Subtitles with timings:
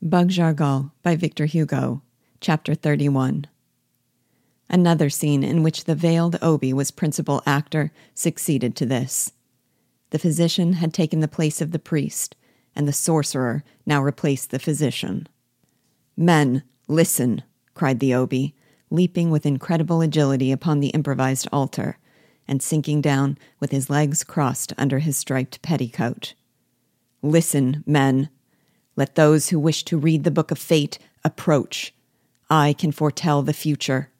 [0.00, 2.02] Bug Jargal by Victor Hugo,
[2.40, 3.48] Chapter 31.
[4.70, 9.32] Another scene in which the veiled Obi was principal actor succeeded to this.
[10.10, 12.36] The physician had taken the place of the priest,
[12.76, 15.26] and the sorcerer now replaced the physician.
[16.16, 17.42] Men, listen,
[17.74, 18.54] cried the Obi,
[18.90, 21.98] leaping with incredible agility upon the improvised altar,
[22.46, 26.34] and sinking down with his legs crossed under his striped petticoat.
[27.20, 28.28] Listen, men,
[28.98, 31.94] let those who wish to read the book of fate approach.
[32.50, 34.10] I can foretell the future.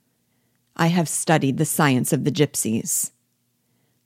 [0.76, 3.10] I have studied the science of the gypsies.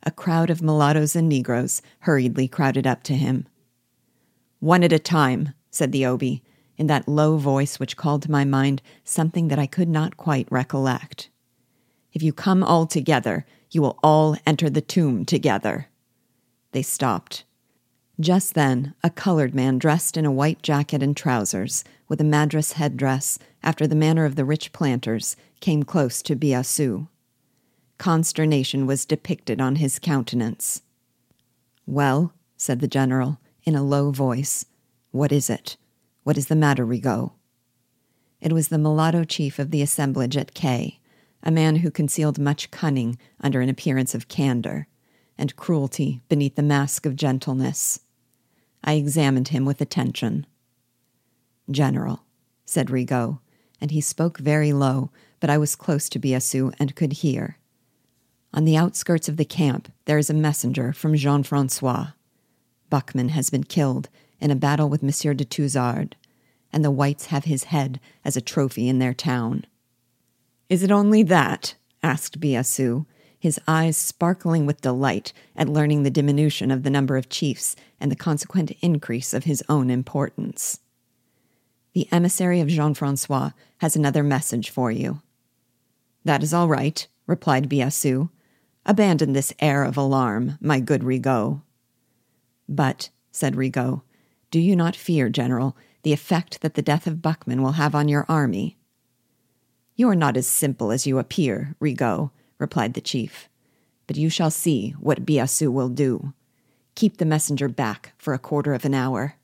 [0.03, 3.47] A crowd of mulattoes and Negroes hurriedly crowded up to him.
[4.61, 6.43] One at a time, said the Obi,
[6.79, 10.51] in that low voice which called to my mind something that I could not quite
[10.51, 11.29] recollect.
[12.15, 15.89] If you come all together, you will all enter the tomb together.
[16.71, 17.45] They stopped.
[18.23, 22.75] Just then, a colored man dressed in a white jacket and trousers, with a madras
[22.75, 27.09] headdress, after the manner of the rich planters, came close to Biassou.
[27.99, 30.83] Consternation was depicted on his countenance.
[31.85, 34.67] Well, said the general, in a low voice,
[35.11, 35.77] what is it?
[36.23, 37.33] What is the matter, Rigaud?
[38.41, 41.01] It was the mulatto chief of the assemblage at K,
[41.43, 44.87] a man who concealed much cunning under an appearance of candor
[45.37, 47.99] and cruelty beneath the mask of gentleness.
[48.85, 50.47] I examined him with attention.
[51.71, 52.25] General,
[52.65, 53.41] said Rigaud,
[53.81, 57.59] and he spoke very low, but I was close to Biassou and could hear.
[58.55, 62.09] On the outskirts of the camp, there is a messenger from Jean Francois.
[62.91, 64.09] Buckman has been killed
[64.41, 66.15] in a battle with Monsieur de Touzard,
[66.73, 69.65] and the whites have his head as a trophy in their town.
[70.69, 71.75] Is it only that?
[72.03, 73.07] asked Biassou,
[73.43, 78.09] his eyes sparkling with delight at learning the diminution of the number of chiefs and
[78.09, 80.79] the consequent increase of his own importance.
[81.93, 85.23] The emissary of Jean Francois has another message for you.
[86.25, 88.31] That is all right, replied Biassou.
[88.87, 91.63] Abandon this air of alarm, my good Rigaud.
[92.69, 94.03] But, said Rigaud,
[94.53, 98.07] do you not fear, General, the effect that the death of Buckman will have on
[98.07, 98.79] your army?
[99.97, 102.31] You are not as simple as you appear, Rigaud,
[102.63, 103.51] replied the chief.
[104.07, 106.33] But you shall see what Biassou will do.
[106.95, 109.37] Keep the messenger back for a quarter of an hour.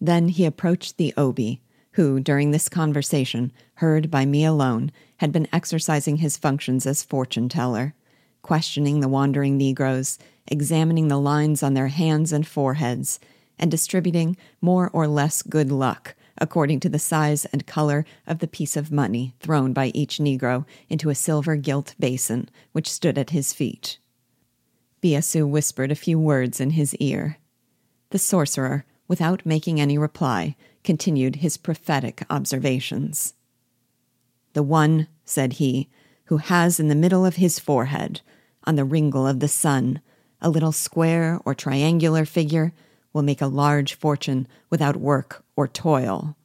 [0.00, 1.60] Then he approached the Obi,
[1.92, 7.48] who, during this conversation, heard by me alone, had been exercising his functions as fortune
[7.48, 7.94] teller,
[8.40, 13.20] questioning the wandering Negroes, examining the lines on their hands and foreheads,
[13.58, 18.48] and distributing more or less good luck according to the size and color of the
[18.48, 23.30] piece of money thrown by each Negro into a silver gilt basin which stood at
[23.30, 23.98] his feet.
[25.00, 27.38] Biassou whispered a few words in his ear.
[28.10, 33.34] The sorcerer, without making any reply, continued his prophetic observations.
[34.54, 35.88] The one, said he,
[36.24, 38.20] who has in the middle of his forehead,
[38.64, 40.00] on the ringle of the sun,
[40.40, 42.72] a little square or triangular figure,
[43.12, 46.36] will make a large fortune without work or toil.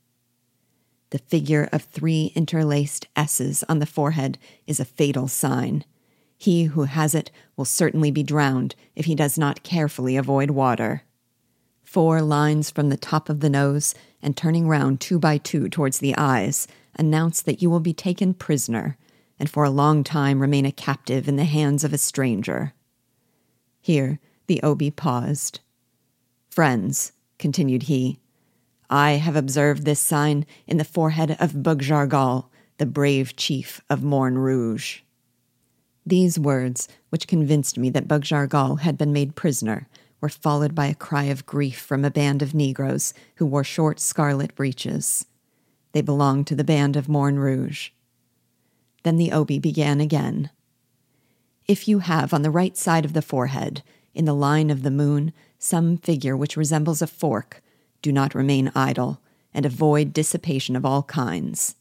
[1.10, 5.86] The figure of three interlaced S's on the forehead is a fatal sign.
[6.38, 11.04] He who has it will certainly be drowned if he does not carefully avoid water.
[11.84, 16.00] Four lines from the top of the nose and turning round two by two towards
[16.00, 18.98] the eyes announce that you will be taken prisoner
[19.40, 22.74] and for a long time remain a captive in the hands of a stranger.
[23.80, 25.62] Here the Obi paused.
[26.50, 28.20] Friends, continued he,
[28.90, 32.46] I have observed this sign in the forehead of Bug Jargal,
[32.78, 35.02] the brave chief of Morne Rouge.
[36.06, 39.90] These words, which convinced me that Bug Jargal had been made prisoner,
[40.22, 44.00] were followed by a cry of grief from a band of Negroes who wore short
[44.00, 45.26] scarlet breeches.
[45.92, 47.90] They belonged to the band of Morne Rouge.
[49.04, 50.50] Then the Obi began again.
[51.68, 53.84] If you have on the right side of the forehead,
[54.14, 57.62] in the line of the moon, some figure which resembles a fork,
[58.02, 59.22] do not remain idle,
[59.54, 61.76] and avoid dissipation of all kinds.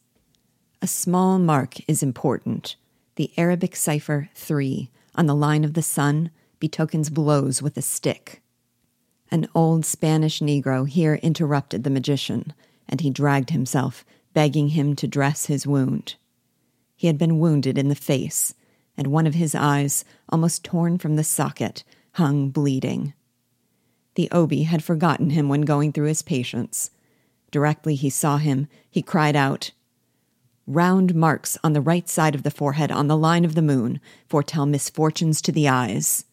[0.81, 2.75] A small mark is important.
[3.15, 6.29] The Arabic cipher 3 on the line of the sun
[6.59, 8.41] betokens blows with a stick.
[9.29, 12.53] An old Spanish Negro here interrupted the magician,
[12.87, 16.15] and he dragged himself, begging him to dress his wound.
[16.95, 18.53] He had been wounded in the face,
[18.95, 23.13] and one of his eyes, almost torn from the socket, hung bleeding.
[24.17, 26.89] The Obi had forgotten him when going through his patients.
[27.51, 29.69] Directly he saw him, he cried out,
[30.65, 34.01] Round marks on the right side of the forehead on the line of the moon
[34.27, 36.25] foretell misfortunes to the eyes.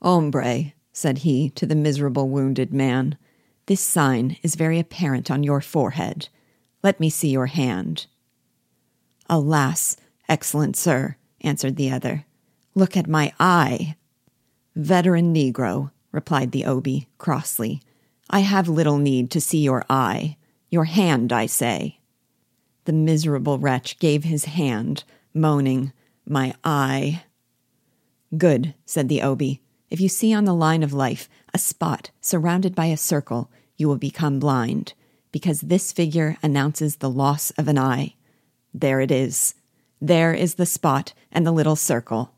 [0.00, 3.18] Hombre, said he to the miserable wounded man,
[3.66, 6.30] This sign is very apparent on your forehead.
[6.82, 8.06] Let me see your hand.
[9.28, 12.24] Alas, excellent sir, answered the other,
[12.74, 13.96] look at my eye.
[14.74, 17.82] Veteran Negro, replied the Obi crossly,
[18.30, 20.36] I have little need to see your eye.
[20.70, 21.98] Your hand, I say.
[22.84, 25.92] The miserable wretch gave his hand, moaning,
[26.26, 27.24] My eye.
[28.36, 29.60] Good, said the Obi.
[29.90, 33.88] If you see on the line of life a spot surrounded by a circle, you
[33.88, 34.94] will become blind,
[35.32, 38.14] because this figure announces the loss of an eye.
[38.72, 39.54] There it is.
[40.00, 42.32] There is the spot and the little circle.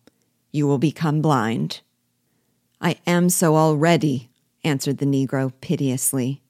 [0.51, 1.81] You will become blind.
[2.81, 4.31] I am so already,
[4.63, 6.43] answered the Negro piteously.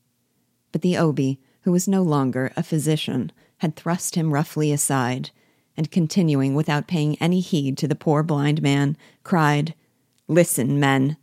[0.72, 5.30] But the Obi, who was no longer a physician, had thrust him roughly aside,
[5.76, 9.74] and continuing without paying any heed to the poor blind man, cried,
[10.26, 11.16] Listen, men.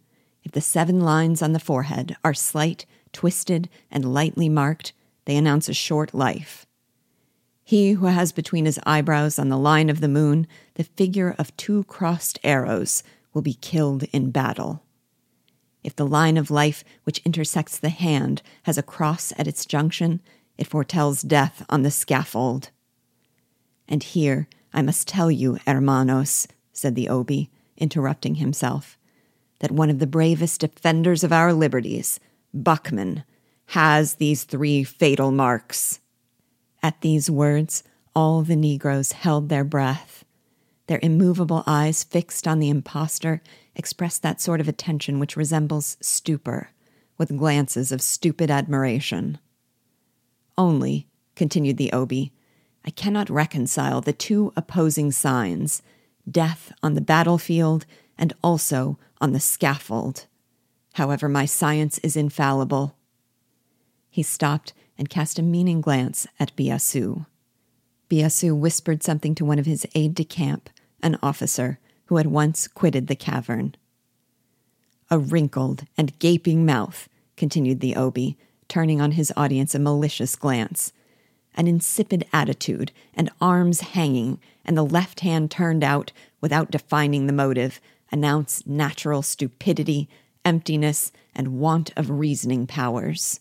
[0.44, 4.94] If the seven lines on the forehead are slight, twisted, and lightly marked,
[5.26, 6.66] they announce a short life.
[7.64, 11.56] He who has between his eyebrows on the line of the moon the figure of
[11.56, 13.04] two crossed arrows
[13.34, 14.84] will be killed in battle.
[15.84, 20.22] If the line of life which intersects the hand has a cross at its junction,
[20.58, 22.70] it foretells death on the scaffold.
[23.88, 28.98] And here I must tell you, hermanos, said the Obi, interrupting himself,
[29.60, 32.20] that one of the bravest defenders of our liberties,
[32.54, 33.24] Buckman,
[33.68, 36.00] has these three fatal marks.
[36.82, 37.84] At these words,
[38.16, 40.23] all the Negroes held their breath.
[40.88, 43.42] Their immovable eyes fixed on the impostor
[43.76, 46.70] expressed that sort of attention which resembles stupor,
[47.18, 49.40] with glances of stupid admiration.
[50.58, 52.34] Only, continued the Obi,
[52.86, 55.82] I cannot reconcile the two opposing signs
[56.30, 57.86] death on the battlefield
[58.18, 60.28] and also on the scaffold.
[60.94, 62.96] However, my science is infallible.
[64.10, 67.26] He stopped and cast a meaning glance at Biassou.
[68.10, 70.70] Biassou whispered something to one of his aides de camp,
[71.04, 73.76] an officer who had once quitted the cavern.
[75.12, 80.94] A wrinkled and gaping mouth, continued the Obi, turning on his audience a malicious glance,
[81.56, 86.12] an insipid attitude, and arms hanging, and the left hand turned out
[86.42, 87.80] without defining the motive,
[88.12, 90.10] announce natural stupidity,
[90.44, 93.40] emptiness, and want of reasoning powers.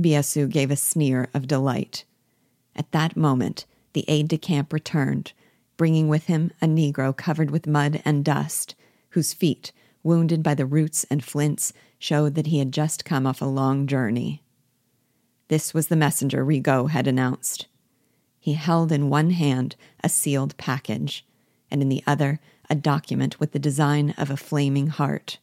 [0.00, 2.04] Biassou gave a sneer of delight.
[2.74, 5.32] At that moment, the aide de camp returned,
[5.76, 8.74] bringing with him a negro covered with mud and dust,
[9.10, 13.40] whose feet, wounded by the roots and flints, showed that he had just come off
[13.40, 14.42] a long journey.
[15.48, 17.66] This was the messenger Rigaud had announced.
[18.38, 21.24] He held in one hand a sealed package,
[21.70, 25.38] and in the other a document with the design of a flaming heart.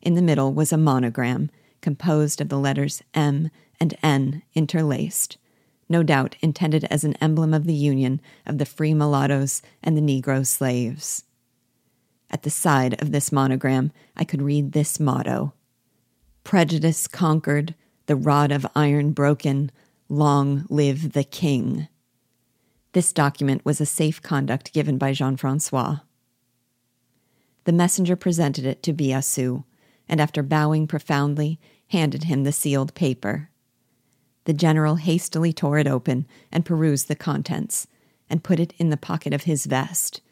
[0.00, 1.50] In the middle was a monogram
[1.80, 3.50] composed of the letters M
[3.80, 5.38] and N interlaced,
[5.88, 10.02] no doubt intended as an emblem of the union of the free mulattoes and the
[10.02, 11.24] Negro slaves.
[12.30, 15.54] At the side of this monogram, I could read this motto
[16.44, 17.74] Prejudice conquered,
[18.06, 19.70] the rod of iron broken,
[20.08, 21.88] long live the king.
[22.92, 25.98] This document was a safe conduct given by Jean Francois.
[27.64, 29.64] The messenger presented it to Biassou,
[30.08, 33.50] and after bowing profoundly, handed him the sealed paper.
[34.48, 37.86] The general hastily tore it open and perused the contents,
[38.30, 40.22] and put it in the pocket of his vest,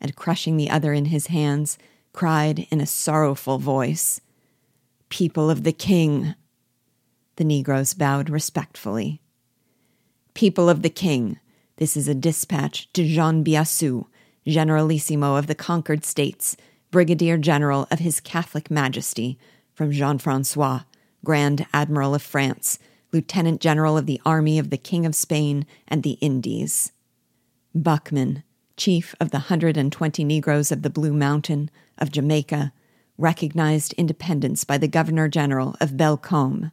[0.00, 1.78] and crushing the other in his hands,
[2.12, 4.20] cried in a sorrowful voice,
[5.08, 6.34] People of the king!
[7.36, 9.20] The Negroes bowed respectfully.
[10.34, 11.38] People of the king,
[11.76, 14.06] this is a dispatch to Jean Biassou,
[14.48, 16.56] Generalissimo of the conquered states,
[16.90, 19.38] Brigadier General of His Catholic Majesty,
[19.74, 20.80] from Jean Francois,
[21.24, 22.80] Grand Admiral of France,
[23.12, 26.92] Lieutenant General of the Army of the King of Spain and the Indies.
[27.74, 28.44] Buckman,
[28.76, 32.72] chief of the 120 Negroes of the Blue Mountain, of Jamaica,
[33.18, 36.70] recognized independence by the Governor General of Belcombe.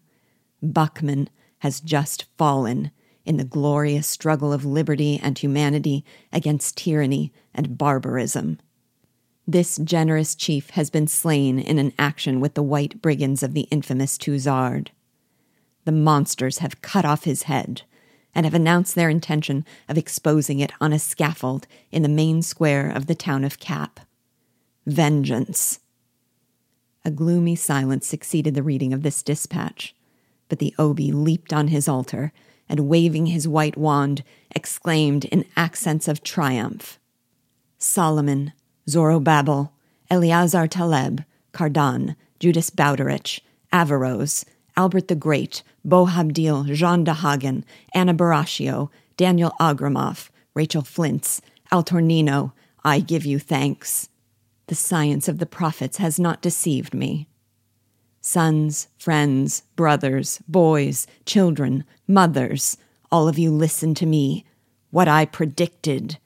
[0.62, 1.30] Buckman
[1.60, 2.92] has just fallen
[3.26, 8.60] in the glorious struggle of liberty and humanity against tyranny and barbarism.
[9.46, 13.68] This generous chief has been slain in an action with the white brigands of the
[13.72, 14.90] infamous Touzard.
[15.88, 17.84] The monsters have cut off his head
[18.36, 22.90] and have announced their intention of exposing it on a scaffold in the main square
[22.90, 24.02] of the town of Cap.
[24.86, 25.80] Vengeance!
[27.06, 29.96] A gloomy silence succeeded the reading of this dispatch,
[30.50, 32.34] but the Obi leaped on his altar
[32.68, 37.00] and, waving his white wand, exclaimed in accents of triumph
[37.78, 38.52] Solomon,
[38.90, 39.70] Zorobabel,
[40.10, 43.40] Eleazar Taleb, Cardan, Judas Bowderich,
[43.72, 44.44] Averroes,
[44.78, 47.64] Albert the Great, Boabdil, Jean de Hagen,
[47.94, 51.40] Anna Borachio, Daniel Agramoff, Rachel Flintz,
[51.72, 52.52] Altornino,
[52.84, 54.10] I give you thanks.
[54.68, 57.28] The science of the prophets has not deceived me.
[58.22, 62.78] Sons, friends, brothers, boys, children, mothers,
[63.12, 64.46] all of you listen to me.
[64.92, 66.18] What I predicted.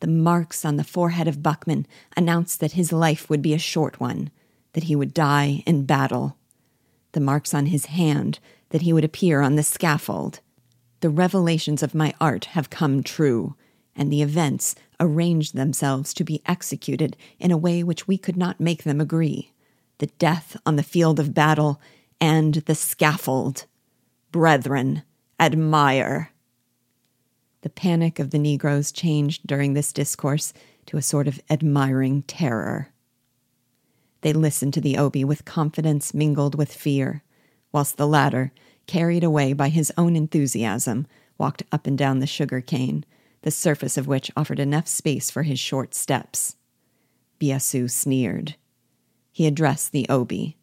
[0.00, 4.00] The marks on the forehead of Buckman announced that his life would be a short
[4.00, 4.30] one,
[4.74, 6.36] that he would die in battle.
[7.12, 8.38] The marks on his hand,
[8.70, 10.40] that he would appear on the scaffold.
[11.00, 13.54] The revelations of my art have come true,
[13.94, 18.60] and the events arranged themselves to be executed in a way which we could not
[18.60, 19.52] make them agree
[20.00, 21.80] the death on the field of battle
[22.20, 23.66] and the scaffold.
[24.32, 25.02] Brethren,
[25.38, 26.32] admire.
[27.60, 30.52] The panic of the Negroes changed during this discourse
[30.86, 32.88] to a sort of admiring terror.
[34.22, 37.22] They listened to the Obi with confidence mingled with fear,
[37.72, 38.52] whilst the latter,
[38.86, 41.06] carried away by his own enthusiasm,
[41.38, 43.04] walked up and down the sugar cane,
[43.42, 46.56] the surface of which offered enough space for his short steps.
[47.40, 48.56] Biassou sneered.
[49.32, 50.56] He addressed the Obi.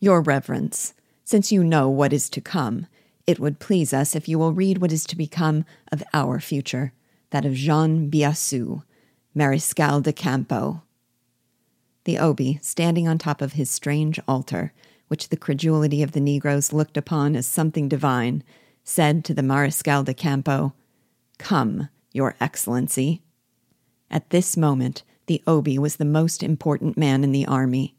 [0.00, 2.86] Your Reverence, since you know what is to come,
[3.26, 6.92] it would please us if you will read what is to become of our future,
[7.30, 8.82] that of Jean Biassou,
[9.36, 10.82] Mariscal de Campo.
[12.04, 14.72] The Obi, standing on top of his strange altar,
[15.08, 18.44] which the credulity of the Negroes looked upon as something divine,
[18.84, 20.72] said to the Mariscal de Campo,
[21.38, 23.22] Come, Your Excellency.
[24.10, 27.96] At this moment, the Obi was the most important man in the army.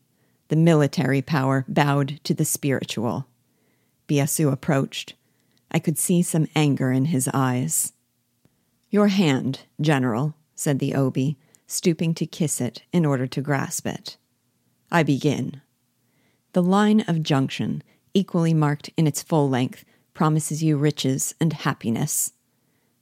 [0.48, 3.28] The military power bowed to the spiritual.
[4.08, 5.14] Biassou approached.
[5.72, 7.94] I could see some anger in his eyes.
[8.90, 11.38] Your hand, General, said the Obi,
[11.68, 14.18] stooping to kiss it in order to grasp it.
[14.92, 15.62] I begin.
[16.54, 22.34] The line of junction, equally marked in its full length, promises you riches and happiness.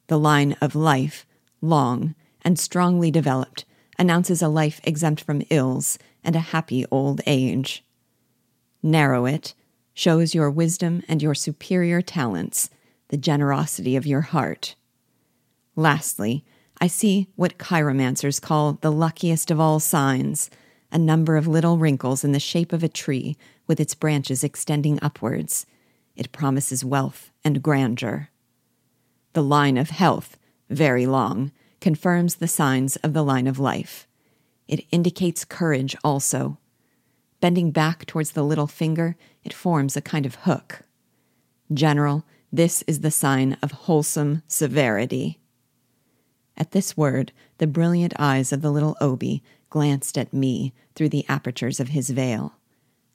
[0.08, 1.26] The line of life,
[1.62, 3.66] long and strongly developed,
[3.98, 7.84] announces a life exempt from ills and a happy old age.
[8.84, 9.54] Narrow it
[9.94, 12.70] shows your wisdom and your superior talents,
[13.08, 14.76] the generosity of your heart.
[15.76, 16.44] Lastly,
[16.80, 20.50] I see what chiromancers call the luckiest of all signs
[20.92, 25.00] a number of little wrinkles in the shape of a tree with its branches extending
[25.02, 25.66] upwards.
[26.16, 28.30] It promises wealth and grandeur.
[29.34, 30.38] The line of health,
[30.70, 34.08] very long, confirms the signs of the line of life.
[34.68, 36.58] It indicates courage also.
[37.40, 40.82] Bending back towards the little finger, it forms a kind of hook.
[41.72, 45.40] General, this is the sign of wholesome severity.
[46.58, 49.44] At this word, the brilliant eyes of the little Obi
[49.78, 52.56] glanced at me through the apertures of his veil,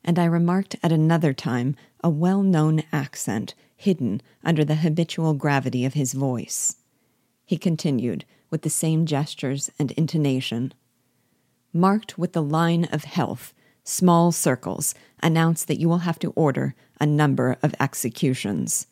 [0.05, 5.85] and I remarked at another time a well known accent hidden under the habitual gravity
[5.85, 6.77] of his voice.
[7.45, 10.73] He continued, with the same gestures and intonation.
[11.73, 13.53] Marked with the line of health,
[13.83, 18.87] small circles announce that you will have to order a number of executions.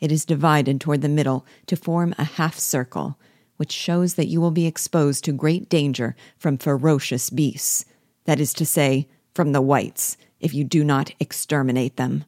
[0.00, 3.16] It is divided toward the middle to form a half circle,
[3.56, 7.84] which shows that you will be exposed to great danger from ferocious beasts,
[8.24, 12.24] that is to say, from the whites, if you do not exterminate them.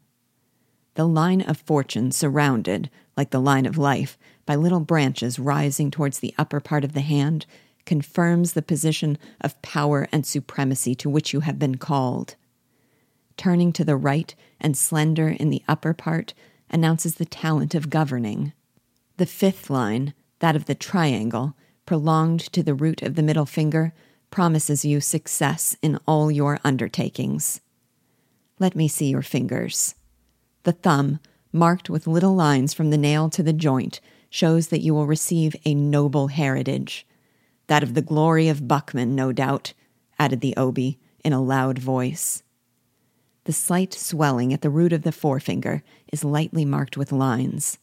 [0.94, 6.18] The line of fortune surrounded, like the line of life, by little branches rising towards
[6.18, 7.46] the upper part of the hand,
[7.84, 12.34] confirms the position of power and supremacy to which you have been called.
[13.36, 16.34] Turning to the right and slender in the upper part
[16.70, 18.52] announces the talent of governing.
[19.16, 23.92] The fifth line, that of the triangle, prolonged to the root of the middle finger,
[24.30, 27.60] promises you success in all your undertakings.
[28.58, 29.94] Let me see your fingers.
[30.64, 31.20] The thumb,
[31.52, 35.56] marked with little lines from the nail to the joint, shows that you will receive
[35.64, 37.06] a noble heritage.
[37.68, 39.72] That of the glory of Buckman, no doubt,
[40.18, 42.42] added the Obi in a loud voice.
[43.44, 47.78] The slight swelling at the root of the forefinger is lightly marked with lines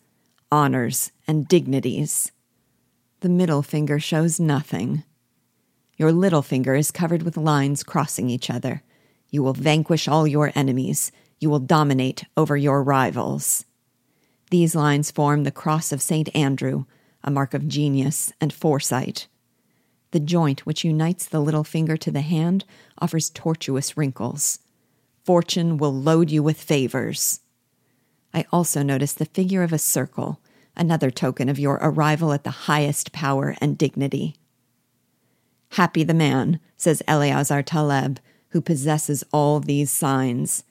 [0.51, 2.31] honors and dignities.
[3.25, 5.03] The middle finger shows nothing.
[5.97, 8.83] Your little finger is covered with lines crossing each other.
[9.31, 11.11] You will vanquish all your enemies.
[11.39, 13.65] You will dominate over your rivals.
[14.51, 16.29] These lines form the cross of St.
[16.35, 16.85] Andrew,
[17.23, 19.27] a mark of genius and foresight.
[20.11, 22.63] The joint which unites the little finger to the hand
[22.99, 24.59] offers tortuous wrinkles.
[25.23, 27.39] Fortune will load you with favors.
[28.35, 30.39] I also notice the figure of a circle,
[30.75, 34.35] another token of your arrival at the highest power and dignity.
[35.69, 40.63] Happy the man, says Eleazar Taleb, who possesses all these signs.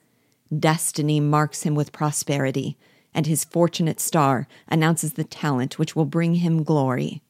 [0.57, 2.77] Destiny marks him with prosperity,
[3.13, 7.21] and his fortunate star announces the talent which will bring him glory.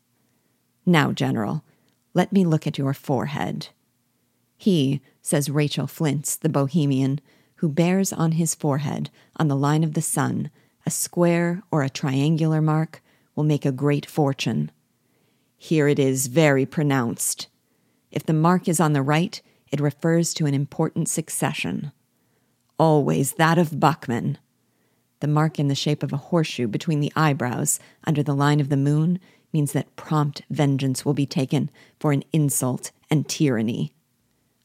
[0.85, 1.63] Now, General,
[2.13, 3.69] let me look at your forehead.
[4.57, 7.19] He, says Rachel Flintz the Bohemian,
[7.57, 10.49] who bears on his forehead, on the line of the sun,
[10.85, 13.01] a square or a triangular mark,
[13.35, 14.71] will make a great fortune.
[15.57, 17.47] Here it is very pronounced.
[18.11, 21.91] If the mark is on the right, it refers to an important succession.
[22.77, 24.37] Always that of Buckman.
[25.21, 28.69] The mark in the shape of a horseshoe between the eyebrows under the line of
[28.69, 29.19] the moon
[29.51, 33.93] means that prompt vengeance will be taken for an insult and tyranny.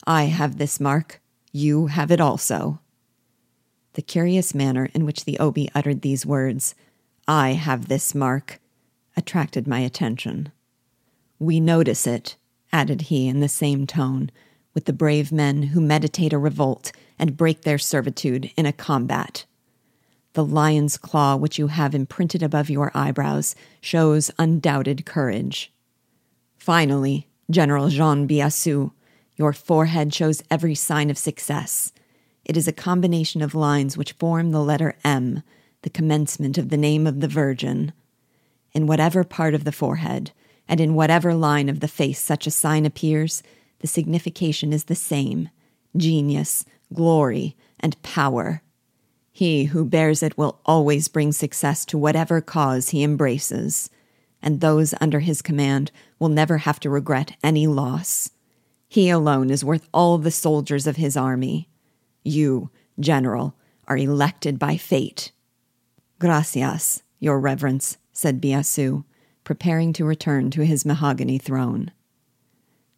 [0.05, 2.79] I have this mark, you have it also.
[3.93, 6.75] The curious manner in which the Obi uttered these words,
[7.27, 8.59] I have this mark,
[9.17, 10.51] attracted my attention.
[11.39, 12.37] We notice it,
[12.71, 14.31] added he in the same tone,
[14.73, 19.45] with the brave men who meditate a revolt and break their servitude in a combat.
[20.33, 25.73] The lion's claw which you have imprinted above your eyebrows shows undoubted courage.
[26.57, 28.91] Finally, General Jean Biassou,
[29.35, 31.91] your forehead shows every sign of success.
[32.43, 35.43] It is a combination of lines which form the letter M,
[35.83, 37.93] the commencement of the name of the Virgin.
[38.73, 40.31] In whatever part of the forehead,
[40.67, 43.43] and in whatever line of the face such a sign appears,
[43.79, 45.49] the signification is the same
[45.97, 48.61] genius, glory, and power.
[49.31, 53.89] He who bears it will always bring success to whatever cause he embraces,
[54.41, 58.31] and those under his command will never have to regret any loss.
[58.87, 61.69] He alone is worth all the soldiers of his army.
[62.23, 63.55] You, General,
[63.87, 65.31] are elected by fate.
[66.19, 69.03] Gracias, Your Reverence, said Biassou,
[69.43, 71.91] preparing to return to his mahogany throne.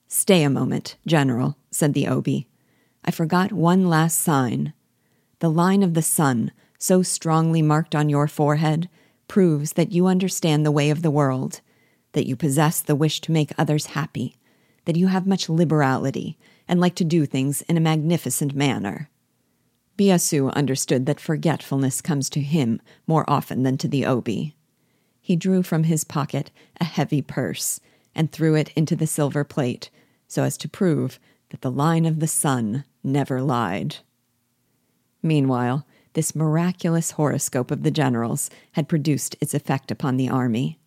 [0.08, 2.48] Stay a moment, General, said the Obi.
[3.04, 4.74] I forgot one last sign.
[5.40, 8.90] The line of the sun, so strongly marked on your forehead,
[9.28, 11.62] proves that you understand the way of the world,
[12.12, 14.36] that you possess the wish to make others happy,
[14.86, 19.10] that you have much liberality, and like to do things in a magnificent manner.
[19.98, 24.56] Biassou understood that forgetfulness comes to him more often than to the Obi.
[25.22, 26.52] He drew from his pocket
[26.82, 27.80] a heavy purse
[28.16, 29.90] and threw it into the silver plate
[30.28, 33.98] so as to prove that the line of the sun never lied.
[35.22, 40.80] Meanwhile, this miraculous horoscope of the generals had produced its effect upon the army.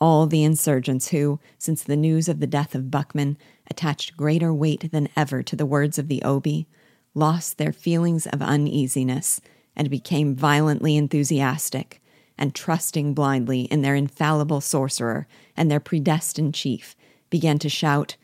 [0.00, 3.36] All the insurgents who, since the news of the death of Buckman,
[3.68, 6.66] attached greater weight than ever to the words of the Obi,
[7.14, 9.40] lost their feelings of uneasiness
[9.76, 12.02] and became violently enthusiastic,
[12.38, 16.96] and trusting blindly in their infallible sorcerer and their predestined chief,
[17.30, 18.16] began to shout,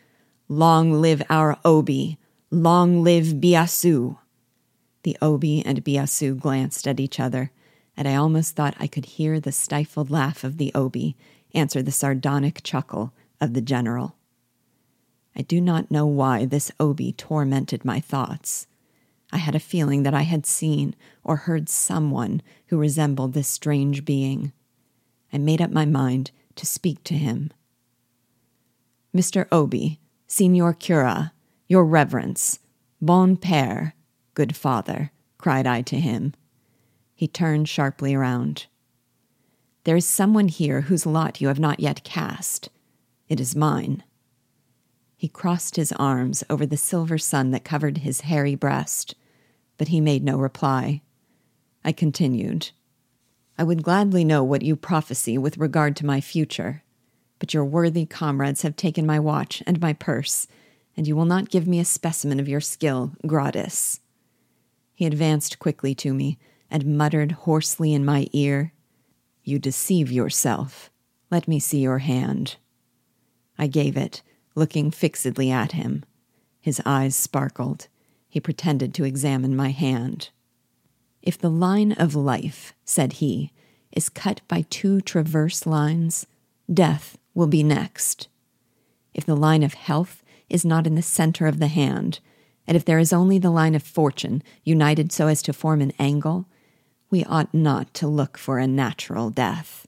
[0.49, 2.19] Long live our Obi!
[2.51, 4.19] Long live Biassou!
[5.03, 7.51] The Obi and Biassou glanced at each other,
[7.97, 11.17] and I almost thought I could hear the stifled laugh of the Obi
[11.55, 14.17] answer the sardonic chuckle of the general.
[15.37, 18.67] I do not know why this Obi tormented my thoughts.
[19.33, 24.05] I had a feeling that I had seen or heard someone who resembled this strange
[24.05, 24.53] being.
[25.33, 27.53] I made up my mind to speak to him.
[29.15, 29.47] Mr.
[29.53, 31.33] Obi, Signor Cura,
[31.67, 32.59] your reverence,
[33.01, 33.93] bon père,
[34.35, 36.35] good father, cried I to him.
[37.15, 38.67] He turned sharply around.
[39.85, 42.69] There is someone here whose lot you have not yet cast.
[43.29, 44.05] It is mine.
[45.19, 49.17] He crossed his arms over the silver sun that covered his hairy breast,
[49.77, 51.03] but he made no reply.
[51.85, 52.71] I continued.
[53.59, 56.85] I would gladly know what you prophesy with regard to my future,
[57.41, 60.47] but your worthy comrades have taken my watch and my purse,
[60.97, 63.99] and you will not give me a specimen of your skill gratis.
[64.95, 66.39] He advanced quickly to me
[66.71, 68.73] and muttered hoarsely in my ear,
[69.43, 70.91] You deceive yourself.
[71.29, 72.55] Let me see your hand.
[73.59, 74.23] I gave it,
[74.59, 76.05] looking fixedly at him.
[76.61, 77.89] His eyes sparkled.
[78.29, 80.31] He pretended to examine my hand.
[81.23, 83.53] If the line of life, said he,
[83.93, 86.27] is cut by two transverse lines,
[86.73, 88.29] death will be next.
[89.15, 92.21] If the line of health is not in the center of the hand,
[92.67, 95.93] and if there is only the line of fortune united so as to form an
[95.99, 96.47] angle,
[97.11, 99.87] we ought not to look for a natural death.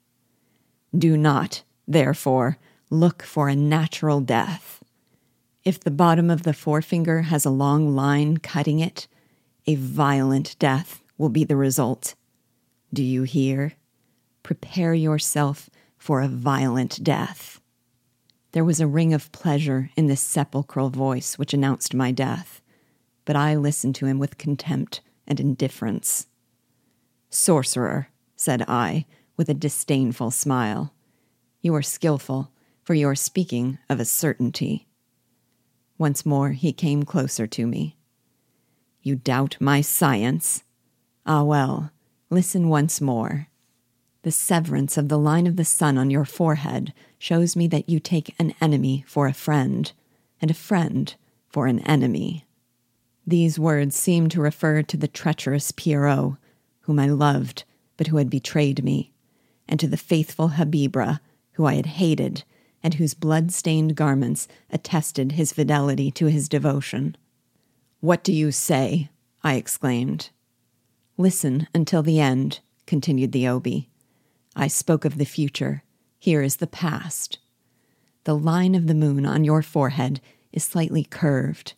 [0.96, 2.58] Do not, therefore,
[2.90, 4.82] look for a natural death.
[5.64, 9.06] If the bottom of the forefinger has a long line cutting it,
[9.66, 12.14] a violent death will be the result.
[12.92, 13.74] Do you hear?
[14.42, 17.60] Prepare yourself for a violent death.
[18.52, 22.60] There was a ring of pleasure in this sepulchral voice which announced my death,
[23.24, 26.26] but I listened to him with contempt and indifference.
[27.28, 29.04] Sorcerer, said I,
[29.36, 30.92] with a disdainful smile,
[31.60, 32.50] you are skilful,
[32.90, 34.88] for you are speaking of a certainty.
[35.96, 37.96] Once more he came closer to me.
[39.00, 40.64] You doubt my science?
[41.24, 41.92] Ah, well,
[42.30, 43.46] listen once more.
[44.22, 48.00] The severance of the line of the sun on your forehead shows me that you
[48.00, 49.92] take an enemy for a friend,
[50.42, 51.14] and a friend
[51.46, 52.44] for an enemy.
[53.24, 56.38] These words seem to refer to the treacherous Pierrot,
[56.80, 57.62] whom I loved,
[57.96, 59.12] but who had betrayed me,
[59.68, 61.20] and to the faithful Habibrah,
[61.52, 62.42] who I had hated,
[62.82, 67.16] and whose blood stained garments attested his fidelity to his devotion.
[68.00, 69.10] What do you say?
[69.42, 70.30] I exclaimed.
[71.16, 73.90] Listen until the end, continued the Obi.
[74.56, 75.82] I spoke of the future.
[76.18, 77.38] Here is the past.
[78.24, 80.20] The line of the moon on your forehead
[80.52, 81.74] is slightly curved.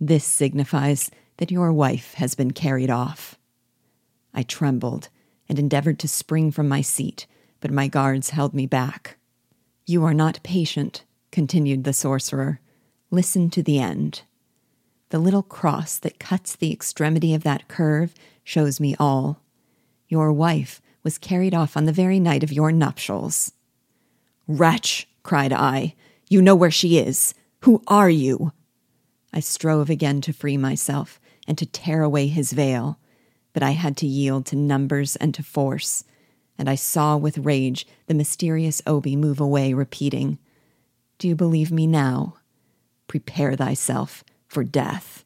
[0.00, 3.38] This signifies that your wife has been carried off.
[4.32, 5.08] I trembled
[5.48, 7.26] and endeavored to spring from my seat,
[7.60, 9.16] but my guards held me back.
[9.86, 12.60] You are not patient, continued the sorcerer.
[13.10, 14.22] Listen to the end.
[15.10, 19.42] The little cross that cuts the extremity of that curve shows me all.
[20.08, 23.52] Your wife was carried off on the very night of your nuptials.
[24.48, 25.94] Wretch, cried I,
[26.30, 27.34] you know where she is.
[27.60, 28.52] Who are you?
[29.34, 32.98] I strove again to free myself and to tear away his veil,
[33.52, 36.04] but I had to yield to numbers and to force,
[36.58, 40.38] and I saw with rage the mysterious Obi move away, repeating,
[41.18, 42.36] Do you believe me now?
[43.08, 45.23] Prepare thyself for death.